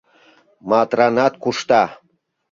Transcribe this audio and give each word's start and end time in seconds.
Матранат 0.69 1.33
кушта. 1.43 1.83